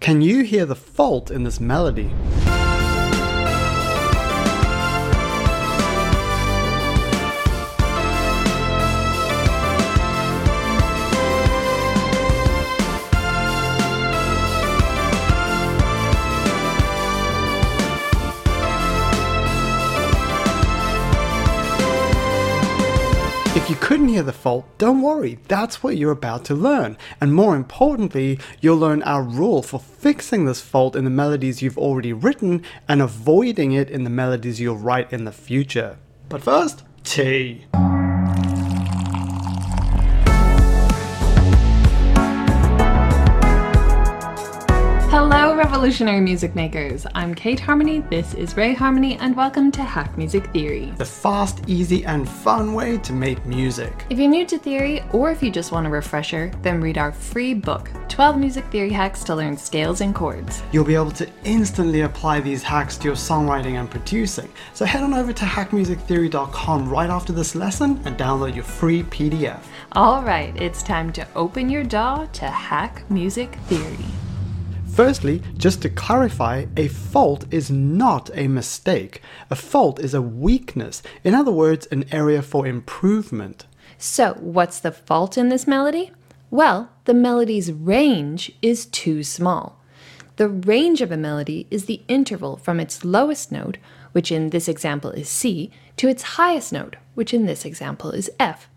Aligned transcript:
Can 0.00 0.20
you 0.22 0.44
hear 0.44 0.66
the 0.66 0.76
fault 0.76 1.30
in 1.30 1.42
this 1.42 1.58
melody? 1.58 2.10
If 23.56 23.70
you 23.70 23.76
couldn't 23.76 24.08
hear 24.08 24.22
the 24.22 24.34
fault, 24.34 24.66
don't 24.76 25.00
worry, 25.00 25.38
that's 25.48 25.82
what 25.82 25.96
you're 25.96 26.10
about 26.10 26.44
to 26.44 26.54
learn. 26.54 26.98
And 27.22 27.34
more 27.34 27.56
importantly, 27.56 28.38
you'll 28.60 28.76
learn 28.76 29.02
our 29.04 29.22
rule 29.22 29.62
for 29.62 29.80
fixing 29.80 30.44
this 30.44 30.60
fault 30.60 30.94
in 30.94 31.04
the 31.04 31.10
melodies 31.10 31.62
you've 31.62 31.78
already 31.78 32.12
written 32.12 32.62
and 32.86 33.00
avoiding 33.00 33.72
it 33.72 33.88
in 33.88 34.04
the 34.04 34.10
melodies 34.10 34.60
you'll 34.60 34.76
write 34.76 35.10
in 35.10 35.24
the 35.24 35.32
future. 35.32 35.96
But 36.28 36.42
first, 36.42 36.82
tea. 37.02 37.64
Revolutionary 45.76 46.22
music 46.22 46.54
makers. 46.54 47.06
I'm 47.14 47.34
Kate 47.34 47.60
Harmony, 47.60 48.00
this 48.08 48.32
is 48.32 48.56
Ray 48.56 48.72
Harmony, 48.72 49.18
and 49.18 49.36
welcome 49.36 49.70
to 49.72 49.82
Hack 49.82 50.16
Music 50.16 50.50
Theory. 50.50 50.94
The 50.96 51.04
fast, 51.04 51.60
easy, 51.66 52.02
and 52.06 52.26
fun 52.26 52.72
way 52.72 52.96
to 52.96 53.12
make 53.12 53.44
music. 53.44 54.06
If 54.08 54.18
you're 54.18 54.30
new 54.30 54.46
to 54.46 54.56
theory, 54.56 55.02
or 55.12 55.30
if 55.30 55.42
you 55.42 55.50
just 55.50 55.72
want 55.72 55.86
a 55.86 55.90
refresher, 55.90 56.50
then 56.62 56.80
read 56.80 56.96
our 56.96 57.12
free 57.12 57.52
book 57.52 57.90
12 58.08 58.38
Music 58.38 58.64
Theory 58.68 58.88
Hacks 58.88 59.22
to 59.24 59.34
Learn 59.34 59.54
Scales 59.54 60.00
and 60.00 60.14
Chords. 60.14 60.62
You'll 60.72 60.86
be 60.86 60.94
able 60.94 61.10
to 61.10 61.28
instantly 61.44 62.00
apply 62.00 62.40
these 62.40 62.62
hacks 62.62 62.96
to 62.96 63.04
your 63.08 63.14
songwriting 63.14 63.78
and 63.78 63.90
producing. 63.90 64.50
So 64.72 64.86
head 64.86 65.02
on 65.02 65.12
over 65.12 65.34
to 65.34 65.44
hackmusictheory.com 65.44 66.88
right 66.88 67.10
after 67.10 67.34
this 67.34 67.54
lesson 67.54 68.00
and 68.06 68.16
download 68.16 68.54
your 68.54 68.64
free 68.64 69.02
PDF. 69.02 69.60
Alright, 69.94 70.56
it's 70.56 70.82
time 70.82 71.12
to 71.12 71.26
open 71.36 71.68
your 71.68 71.84
DAW 71.84 72.24
to 72.32 72.46
Hack 72.46 73.02
Music 73.10 73.54
Theory. 73.66 74.06
Firstly, 74.96 75.42
just 75.58 75.82
to 75.82 75.90
clarify, 75.90 76.64
a 76.74 76.88
fault 76.88 77.44
is 77.50 77.70
not 77.70 78.30
a 78.32 78.48
mistake. 78.48 79.20
A 79.50 79.54
fault 79.54 80.00
is 80.00 80.14
a 80.14 80.22
weakness, 80.22 81.02
in 81.22 81.34
other 81.34 81.52
words, 81.52 81.84
an 81.92 82.06
area 82.10 82.40
for 82.40 82.66
improvement. 82.66 83.66
So, 83.98 84.38
what's 84.40 84.80
the 84.80 84.92
fault 84.92 85.36
in 85.36 85.50
this 85.50 85.66
melody? 85.66 86.12
Well, 86.50 86.88
the 87.04 87.12
melody's 87.12 87.70
range 87.70 88.52
is 88.62 88.86
too 88.86 89.22
small. 89.22 89.78
The 90.36 90.48
range 90.48 91.02
of 91.02 91.12
a 91.12 91.18
melody 91.18 91.66
is 91.70 91.84
the 91.84 92.00
interval 92.08 92.56
from 92.56 92.80
its 92.80 93.04
lowest 93.04 93.52
note, 93.52 93.76
which 94.12 94.32
in 94.32 94.48
this 94.48 94.66
example 94.66 95.10
is 95.10 95.28
C, 95.28 95.70
to 95.98 96.08
its 96.08 96.22
highest 96.22 96.72
note, 96.72 96.96
which 97.14 97.34
in 97.34 97.44
this 97.44 97.66
example 97.66 98.12
is 98.12 98.30
F. 98.40 98.70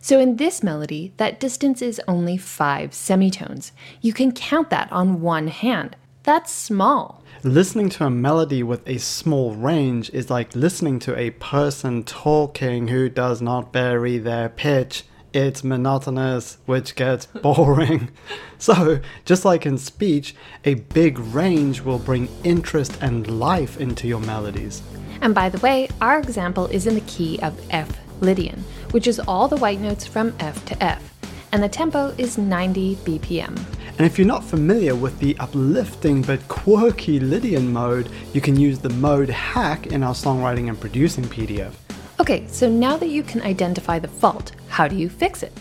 So 0.00 0.18
in 0.18 0.36
this 0.36 0.62
melody, 0.62 1.12
that 1.16 1.40
distance 1.40 1.82
is 1.82 2.00
only 2.08 2.36
five 2.36 2.94
semitones. 2.94 3.72
You 4.00 4.12
can 4.12 4.32
count 4.32 4.70
that 4.70 4.90
on 4.92 5.20
one 5.20 5.48
hand. 5.48 5.96
That's 6.24 6.52
small. 6.52 7.22
Listening 7.42 7.88
to 7.90 8.06
a 8.06 8.10
melody 8.10 8.62
with 8.62 8.86
a 8.88 8.98
small 8.98 9.54
range 9.54 10.10
is 10.10 10.30
like 10.30 10.54
listening 10.54 11.00
to 11.00 11.18
a 11.18 11.30
person 11.30 12.04
talking 12.04 12.88
who 12.88 13.08
does 13.08 13.42
not 13.42 13.72
vary 13.72 14.18
their 14.18 14.48
pitch. 14.48 15.04
It's 15.32 15.64
monotonous, 15.64 16.58
which 16.66 16.94
gets 16.94 17.26
boring. 17.42 18.10
so, 18.58 19.00
just 19.24 19.44
like 19.44 19.66
in 19.66 19.78
speech, 19.78 20.36
a 20.64 20.74
big 20.74 21.18
range 21.18 21.80
will 21.80 21.98
bring 21.98 22.28
interest 22.44 22.96
and 23.00 23.40
life 23.40 23.80
into 23.80 24.06
your 24.06 24.20
melodies. 24.20 24.82
And 25.20 25.34
by 25.34 25.48
the 25.48 25.58
way, 25.58 25.88
our 26.00 26.18
example 26.18 26.66
is 26.66 26.86
in 26.86 26.94
the 26.94 27.00
key 27.02 27.40
of 27.40 27.58
F 27.70 27.98
Lydian, 28.20 28.64
which 28.92 29.06
is 29.06 29.20
all 29.20 29.48
the 29.48 29.56
white 29.56 29.80
notes 29.80 30.06
from 30.06 30.32
F 30.38 30.64
to 30.66 30.82
F, 30.82 31.02
and 31.50 31.62
the 31.62 31.68
tempo 31.68 32.14
is 32.16 32.38
90 32.38 32.96
BPM. 32.96 33.56
And 33.98 34.06
if 34.06 34.18
you're 34.18 34.26
not 34.26 34.44
familiar 34.44 34.94
with 34.94 35.18
the 35.18 35.36
uplifting 35.38 36.22
but 36.22 36.46
quirky 36.48 37.20
Lydian 37.20 37.72
mode, 37.72 38.08
you 38.32 38.40
can 38.40 38.58
use 38.58 38.78
the 38.78 38.88
mode 38.88 39.28
hack 39.28 39.88
in 39.88 40.02
our 40.02 40.14
songwriting 40.14 40.68
and 40.68 40.80
producing 40.80 41.24
PDF. 41.24 41.72
Okay, 42.18 42.46
so 42.46 42.70
now 42.70 42.96
that 42.96 43.08
you 43.08 43.22
can 43.22 43.42
identify 43.42 43.98
the 43.98 44.08
fault, 44.08 44.52
how 44.68 44.88
do 44.88 44.96
you 44.96 45.10
fix 45.10 45.42
it? 45.42 45.52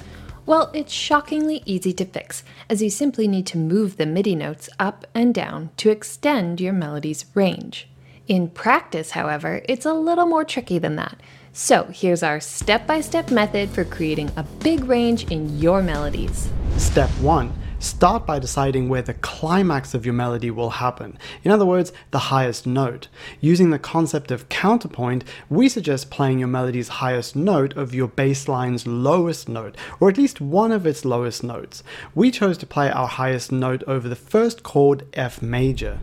Well, 0.45 0.71
it's 0.73 0.91
shockingly 0.91 1.61
easy 1.65 1.93
to 1.93 2.05
fix, 2.05 2.43
as 2.69 2.81
you 2.81 2.89
simply 2.89 3.27
need 3.27 3.45
to 3.47 3.57
move 3.57 3.97
the 3.97 4.05
MIDI 4.05 4.35
notes 4.35 4.69
up 4.79 5.05
and 5.13 5.33
down 5.33 5.69
to 5.77 5.89
extend 5.89 6.59
your 6.59 6.73
melody's 6.73 7.25
range. 7.35 7.87
In 8.27 8.49
practice, 8.49 9.11
however, 9.11 9.61
it's 9.67 9.85
a 9.85 9.93
little 9.93 10.25
more 10.25 10.45
tricky 10.45 10.79
than 10.79 10.95
that. 10.95 11.19
So 11.53 11.83
here's 11.91 12.23
our 12.23 12.39
step-by-step 12.39 13.29
method 13.29 13.69
for 13.71 13.83
creating 13.83 14.31
a 14.37 14.43
big 14.43 14.85
range 14.85 15.29
in 15.29 15.59
your 15.59 15.81
melodies. 15.83 16.49
Step 16.77 17.09
1. 17.19 17.51
Start 17.79 18.25
by 18.25 18.39
deciding 18.39 18.87
where 18.87 19.01
the 19.01 19.15
climax 19.15 19.93
of 19.93 20.05
your 20.05 20.13
melody 20.13 20.49
will 20.49 20.69
happen. 20.69 21.17
In 21.43 21.51
other 21.51 21.65
words, 21.65 21.91
the 22.11 22.19
highest 22.19 22.65
note. 22.65 23.09
Using 23.41 23.69
the 23.69 23.79
concept 23.79 24.31
of 24.31 24.47
counterpoint, 24.47 25.25
we 25.49 25.67
suggest 25.67 26.09
playing 26.09 26.39
your 26.39 26.47
melody's 26.47 26.87
highest 26.87 27.35
note 27.35 27.75
of 27.75 27.93
your 27.93 28.07
bass 28.07 28.47
line's 28.47 28.87
lowest 28.87 29.49
note, 29.49 29.75
or 29.99 30.07
at 30.07 30.17
least 30.17 30.39
one 30.39 30.71
of 30.71 30.85
its 30.85 31.03
lowest 31.03 31.43
notes. 31.43 31.83
We 32.15 32.31
chose 32.31 32.57
to 32.59 32.65
play 32.65 32.89
our 32.89 33.07
highest 33.07 33.51
note 33.51 33.83
over 33.87 34.07
the 34.07 34.15
first 34.15 34.63
chord 34.63 35.05
F 35.13 35.41
major. 35.41 35.99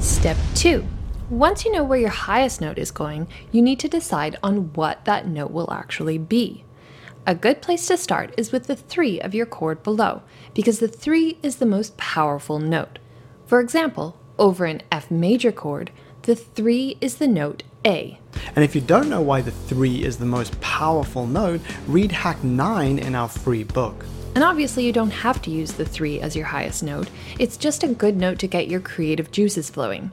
Step 0.00 0.38
2. 0.56 0.84
Once 1.30 1.64
you 1.64 1.70
know 1.70 1.84
where 1.84 2.00
your 2.00 2.10
highest 2.10 2.60
note 2.60 2.76
is 2.76 2.90
going, 2.90 3.28
you 3.52 3.62
need 3.62 3.78
to 3.78 3.86
decide 3.86 4.36
on 4.42 4.72
what 4.72 5.04
that 5.04 5.28
note 5.28 5.52
will 5.52 5.72
actually 5.72 6.18
be. 6.18 6.64
A 7.24 7.36
good 7.36 7.62
place 7.62 7.86
to 7.86 7.96
start 7.96 8.34
is 8.36 8.50
with 8.50 8.66
the 8.66 8.74
3 8.74 9.20
of 9.20 9.32
your 9.32 9.46
chord 9.46 9.80
below, 9.84 10.22
because 10.54 10.80
the 10.80 10.88
3 10.88 11.38
is 11.40 11.56
the 11.56 11.66
most 11.66 11.96
powerful 11.96 12.58
note. 12.58 12.98
For 13.46 13.60
example, 13.60 14.18
over 14.40 14.64
an 14.64 14.82
F 14.90 15.08
major 15.08 15.52
chord, 15.52 15.92
the 16.22 16.34
3 16.34 16.98
is 17.00 17.16
the 17.16 17.28
note 17.28 17.62
A. 17.86 18.18
And 18.54 18.64
if 18.64 18.74
you 18.74 18.80
don't 18.80 19.08
know 19.08 19.20
why 19.20 19.40
the 19.42 19.50
3 19.50 20.04
is 20.04 20.18
the 20.18 20.26
most 20.26 20.60
powerful 20.60 21.26
note, 21.26 21.60
read 21.86 22.12
Hack 22.12 22.42
9 22.42 22.98
in 22.98 23.14
our 23.14 23.28
free 23.28 23.64
book. 23.64 24.04
And 24.34 24.44
obviously, 24.44 24.84
you 24.84 24.92
don't 24.92 25.10
have 25.10 25.42
to 25.42 25.50
use 25.50 25.72
the 25.72 25.84
3 25.84 26.20
as 26.20 26.36
your 26.36 26.46
highest 26.46 26.82
note, 26.82 27.10
it's 27.38 27.56
just 27.56 27.82
a 27.82 27.88
good 27.88 28.16
note 28.16 28.38
to 28.40 28.46
get 28.46 28.68
your 28.68 28.80
creative 28.80 29.30
juices 29.30 29.70
flowing. 29.70 30.12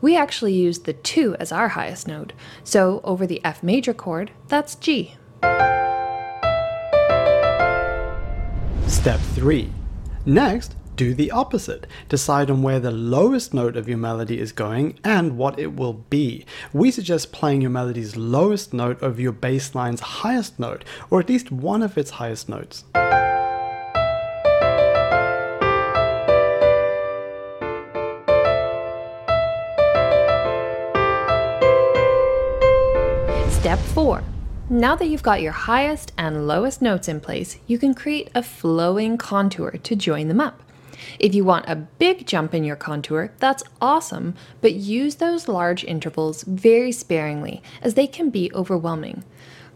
We 0.00 0.16
actually 0.16 0.52
use 0.52 0.80
the 0.80 0.92
2 0.92 1.36
as 1.40 1.50
our 1.50 1.68
highest 1.68 2.06
note, 2.06 2.32
so 2.62 3.00
over 3.02 3.26
the 3.26 3.44
F 3.44 3.62
major 3.62 3.94
chord, 3.94 4.30
that's 4.48 4.76
G. 4.76 5.16
Step 8.86 9.20
3. 9.34 9.70
Next, 10.24 10.76
do 10.96 11.14
the 11.14 11.30
opposite. 11.30 11.86
Decide 12.08 12.50
on 12.50 12.62
where 12.62 12.80
the 12.80 12.90
lowest 12.90 13.54
note 13.54 13.76
of 13.76 13.88
your 13.88 13.98
melody 13.98 14.40
is 14.40 14.52
going 14.52 14.98
and 15.04 15.36
what 15.36 15.58
it 15.58 15.76
will 15.76 15.92
be. 15.92 16.44
We 16.72 16.90
suggest 16.90 17.32
playing 17.32 17.60
your 17.60 17.70
melody's 17.70 18.16
lowest 18.16 18.72
note 18.72 19.02
over 19.02 19.20
your 19.20 19.32
bass 19.32 19.74
line's 19.74 20.00
highest 20.00 20.58
note, 20.58 20.84
or 21.10 21.20
at 21.20 21.28
least 21.28 21.52
one 21.52 21.82
of 21.82 21.96
its 21.98 22.10
highest 22.10 22.48
notes. 22.48 22.84
Step 33.60 33.78
4. 33.94 34.22
Now 34.70 34.96
that 34.96 35.06
you've 35.06 35.22
got 35.22 35.42
your 35.42 35.52
highest 35.52 36.12
and 36.16 36.46
lowest 36.46 36.80
notes 36.80 37.08
in 37.08 37.20
place, 37.20 37.58
you 37.66 37.78
can 37.78 37.94
create 37.94 38.30
a 38.34 38.42
flowing 38.42 39.16
contour 39.18 39.72
to 39.72 39.96
join 39.96 40.28
them 40.28 40.40
up. 40.40 40.62
If 41.18 41.34
you 41.34 41.44
want 41.44 41.68
a 41.68 41.76
big 41.76 42.26
jump 42.26 42.54
in 42.54 42.64
your 42.64 42.76
contour, 42.76 43.32
that's 43.38 43.62
awesome, 43.80 44.34
but 44.60 44.74
use 44.74 45.16
those 45.16 45.48
large 45.48 45.84
intervals 45.84 46.42
very 46.42 46.92
sparingly 46.92 47.62
as 47.82 47.94
they 47.94 48.06
can 48.06 48.30
be 48.30 48.50
overwhelming. 48.54 49.24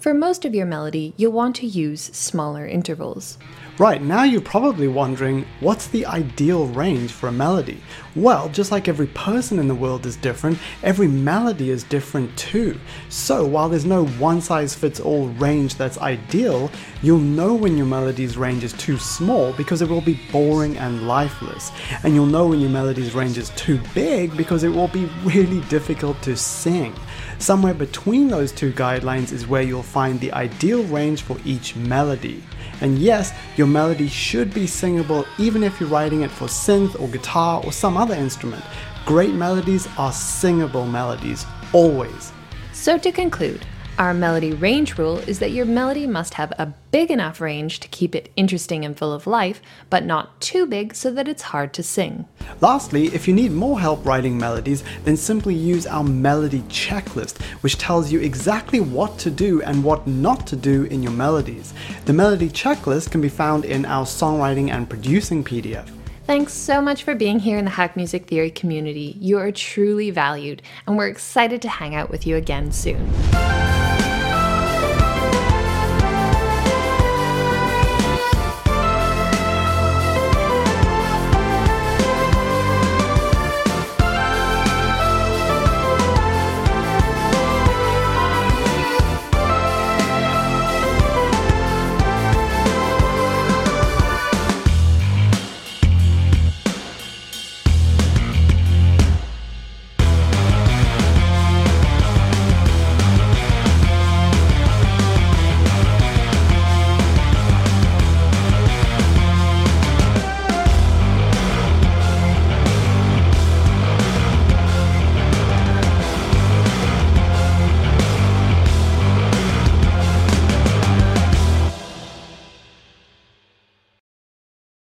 For 0.00 0.14
most 0.14 0.46
of 0.46 0.54
your 0.54 0.64
melody, 0.64 1.12
you'll 1.18 1.32
want 1.32 1.56
to 1.56 1.66
use 1.66 2.00
smaller 2.00 2.66
intervals. 2.66 3.36
Right, 3.78 4.02
now 4.02 4.24
you're 4.24 4.40
probably 4.40 4.88
wondering 4.88 5.46
what's 5.60 5.86
the 5.88 6.04
ideal 6.04 6.66
range 6.66 7.12
for 7.12 7.28
a 7.28 7.32
melody? 7.32 7.82
Well, 8.14 8.48
just 8.48 8.72
like 8.72 8.88
every 8.88 9.06
person 9.08 9.58
in 9.58 9.68
the 9.68 9.74
world 9.74 10.04
is 10.04 10.16
different, 10.16 10.58
every 10.82 11.08
melody 11.08 11.70
is 11.70 11.82
different 11.84 12.36
too. 12.36 12.78
So, 13.08 13.46
while 13.46 13.68
there's 13.68 13.86
no 13.86 14.06
one 14.06 14.40
size 14.40 14.74
fits 14.74 15.00
all 15.00 15.28
range 15.28 15.76
that's 15.76 15.96
ideal, 15.98 16.70
you'll 17.02 17.18
know 17.18 17.54
when 17.54 17.76
your 17.76 17.86
melody's 17.86 18.36
range 18.36 18.64
is 18.64 18.72
too 18.74 18.98
small 18.98 19.52
because 19.54 19.80
it 19.80 19.88
will 19.88 20.02
be 20.02 20.20
boring 20.32 20.76
and 20.76 21.06
lifeless. 21.06 21.72
And 22.04 22.14
you'll 22.14 22.26
know 22.26 22.48
when 22.48 22.60
your 22.60 22.70
melody's 22.70 23.14
range 23.14 23.38
is 23.38 23.50
too 23.50 23.80
big 23.94 24.36
because 24.36 24.62
it 24.62 24.70
will 24.70 24.88
be 24.88 25.04
really 25.24 25.60
difficult 25.68 26.20
to 26.22 26.36
sing. 26.36 26.94
Somewhere 27.38 27.72
between 27.72 28.28
those 28.28 28.52
two 28.52 28.72
guidelines 28.72 29.32
is 29.32 29.46
where 29.46 29.62
you'll 29.62 29.82
find 29.90 30.20
the 30.20 30.32
ideal 30.32 30.84
range 30.84 31.22
for 31.22 31.36
each 31.44 31.76
melody. 31.76 32.42
And 32.80 32.98
yes, 32.98 33.32
your 33.56 33.66
melody 33.66 34.08
should 34.08 34.54
be 34.54 34.66
singable 34.66 35.26
even 35.38 35.62
if 35.62 35.80
you're 35.80 35.88
writing 35.88 36.22
it 36.22 36.30
for 36.30 36.46
synth 36.46 36.98
or 37.00 37.08
guitar 37.08 37.62
or 37.64 37.72
some 37.72 37.96
other 37.96 38.14
instrument. 38.14 38.64
Great 39.04 39.34
melodies 39.34 39.88
are 39.98 40.12
singable 40.12 40.86
melodies, 40.86 41.44
always. 41.72 42.32
So, 42.72 42.96
to 42.98 43.12
conclude, 43.12 43.66
our 44.00 44.14
melody 44.14 44.54
range 44.54 44.96
rule 44.96 45.18
is 45.18 45.40
that 45.40 45.50
your 45.50 45.66
melody 45.66 46.06
must 46.06 46.32
have 46.32 46.50
a 46.52 46.72
big 46.90 47.10
enough 47.10 47.38
range 47.38 47.80
to 47.80 47.88
keep 47.88 48.14
it 48.14 48.32
interesting 48.34 48.82
and 48.82 48.96
full 48.96 49.12
of 49.12 49.26
life, 49.26 49.60
but 49.90 50.06
not 50.06 50.40
too 50.40 50.64
big 50.66 50.94
so 50.94 51.10
that 51.10 51.28
it's 51.28 51.42
hard 51.42 51.74
to 51.74 51.82
sing. 51.82 52.26
Lastly, 52.62 53.08
if 53.08 53.28
you 53.28 53.34
need 53.34 53.52
more 53.52 53.78
help 53.78 54.02
writing 54.06 54.38
melodies, 54.38 54.82
then 55.04 55.18
simply 55.18 55.54
use 55.54 55.86
our 55.86 56.02
melody 56.02 56.62
checklist, 56.62 57.42
which 57.62 57.76
tells 57.76 58.10
you 58.10 58.20
exactly 58.20 58.80
what 58.80 59.18
to 59.18 59.30
do 59.30 59.60
and 59.60 59.84
what 59.84 60.06
not 60.06 60.46
to 60.46 60.56
do 60.56 60.84
in 60.84 61.02
your 61.02 61.12
melodies. 61.12 61.74
The 62.06 62.14
melody 62.14 62.48
checklist 62.48 63.10
can 63.10 63.20
be 63.20 63.28
found 63.28 63.66
in 63.66 63.84
our 63.84 64.06
songwriting 64.06 64.70
and 64.70 64.88
producing 64.88 65.44
PDF. 65.44 65.90
Thanks 66.24 66.54
so 66.54 66.80
much 66.80 67.02
for 67.02 67.14
being 67.14 67.38
here 67.38 67.58
in 67.58 67.66
the 67.66 67.72
Hack 67.72 67.96
Music 67.96 68.28
Theory 68.28 68.50
community. 68.50 69.18
You 69.20 69.38
are 69.38 69.52
truly 69.52 70.10
valued, 70.10 70.62
and 70.86 70.96
we're 70.96 71.08
excited 71.08 71.60
to 71.62 71.68
hang 71.68 71.94
out 71.94 72.08
with 72.08 72.26
you 72.26 72.36
again 72.36 72.72
soon. 72.72 73.10